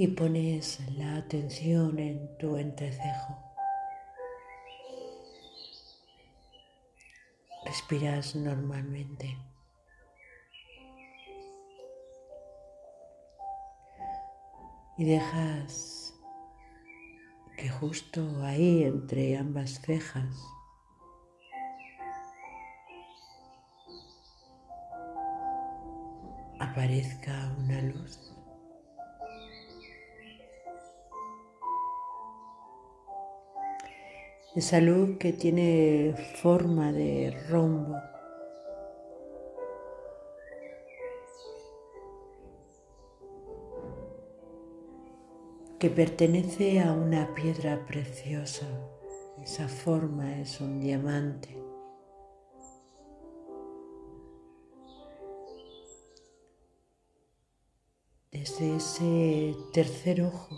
[0.00, 3.36] y pones la atención en tu entrecejo.
[7.66, 9.36] Respiras normalmente.
[14.96, 16.14] Y dejas
[17.58, 20.34] que justo ahí entre ambas cejas
[26.58, 28.39] aparezca una luz.
[34.56, 37.96] Esa luz que tiene forma de rombo.
[45.78, 48.66] que pertenece a una piedra preciosa.
[49.42, 51.56] Esa forma es un diamante.
[58.30, 60.54] Desde ese tercer ojo,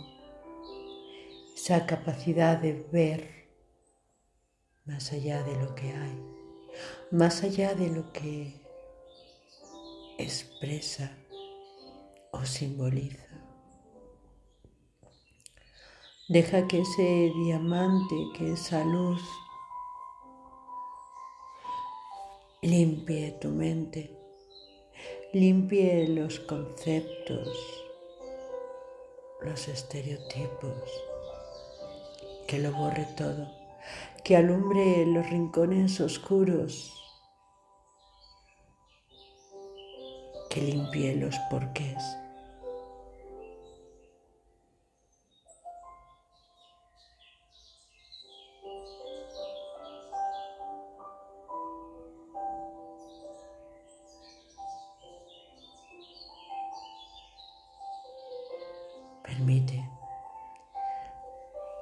[1.55, 3.42] esa capacidad de ver
[4.85, 6.21] más allá de lo que hay,
[7.11, 8.53] más allá de lo que
[10.17, 11.15] expresa
[12.31, 13.25] o simboliza.
[16.27, 19.21] Deja que ese diamante, que esa luz
[22.61, 24.17] limpie tu mente,
[25.31, 27.47] limpie los conceptos,
[29.41, 30.91] los estereotipos,
[32.47, 33.62] que lo borre todo
[34.23, 36.93] que alumbre los rincones oscuros,
[40.49, 42.01] que limpie los porqués.
[59.23, 59.89] Permite,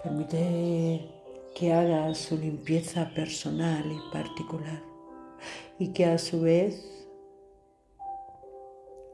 [0.02, 1.21] permite
[1.56, 4.82] que haga su limpieza personal y particular
[5.78, 7.08] y que a su vez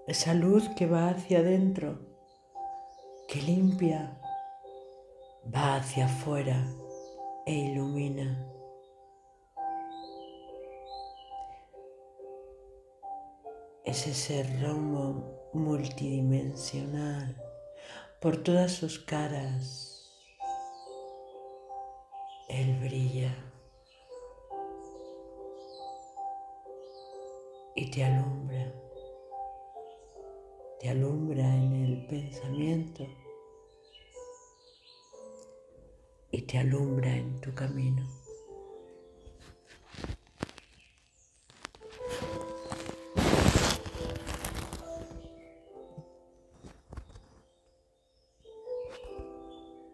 [0.07, 1.99] esa luz que va hacia adentro,
[3.27, 4.19] que limpia,
[5.53, 6.65] va hacia afuera
[7.45, 8.45] e ilumina.
[13.83, 17.35] Es ese rombo multidimensional
[18.21, 19.96] por todas sus caras
[22.47, 23.35] él brilla.
[27.75, 28.73] Y te alumbra,
[30.79, 33.05] te alumbra en el pensamiento.
[36.31, 38.16] Y te alumbra en tu camino.